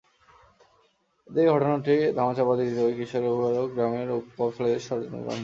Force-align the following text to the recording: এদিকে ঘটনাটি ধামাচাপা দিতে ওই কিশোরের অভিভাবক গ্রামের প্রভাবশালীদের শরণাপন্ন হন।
এদিকে 1.27 1.49
ঘটনাটি 1.51 1.93
ধামাচাপা 2.17 2.53
দিতে 2.59 2.81
ওই 2.81 2.93
কিশোরের 2.97 3.31
অভিভাবক 3.31 3.69
গ্রামের 3.75 4.07
প্রভাবশালীদের 4.27 4.81
শরণাপন্ন 4.87 5.25
হন। 5.25 5.39